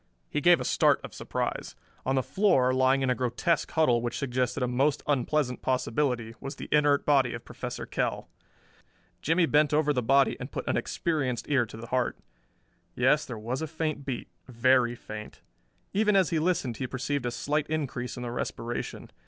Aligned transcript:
He 0.31 0.41
gave 0.41 0.59
a 0.59 0.65
start 0.65 0.99
of 1.03 1.13
surprise. 1.13 1.75
On 2.07 2.15
the 2.15 2.23
floor, 2.23 2.73
lying 2.73 3.03
in 3.03 3.11
a 3.11 3.13
grotesque 3.13 3.69
huddle 3.69 4.01
which 4.01 4.17
suggested 4.17 4.63
a 4.63 4.67
most 4.67 5.03
unpleasant 5.05 5.61
possibility, 5.61 6.33
was 6.39 6.55
the 6.55 6.67
inert 6.71 7.05
body 7.05 7.35
of 7.35 7.45
Professor 7.45 7.85
Kell. 7.85 8.27
Jimmie 9.21 9.45
bent 9.45 9.75
over 9.75 9.93
the 9.93 10.01
body 10.01 10.37
and 10.39 10.51
put 10.51 10.67
an 10.67 10.75
experienced 10.75 11.47
ear 11.49 11.67
to 11.67 11.77
the 11.77 11.85
heart. 11.85 12.17
Yes, 12.95 13.25
there 13.27 13.51
as 13.51 13.61
a 13.61 13.67
faint 13.67 14.03
beat 14.03 14.27
very 14.47 14.95
faint. 14.95 15.41
Even 15.93 16.15
as 16.15 16.31
he 16.31 16.39
listened 16.39 16.77
he 16.77 16.87
perceived 16.87 17.27
a 17.27 17.29
slight 17.29 17.67
increase 17.67 18.17
in 18.17 18.23
the 18.23 18.31
respiration. 18.31 19.11